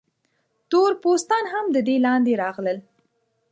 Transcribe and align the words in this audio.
تور 0.69 0.91
پوستان 1.03 1.43
هم 1.53 1.65
د 1.75 1.77
دې 1.87 1.95
لاندې 2.05 2.33
راغلل. 2.43 2.77